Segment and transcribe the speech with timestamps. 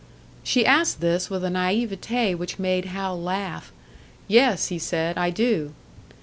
[0.41, 3.71] She asked this with a naïveté which made Hal laugh.
[4.27, 5.75] "Yes," he said, "I do."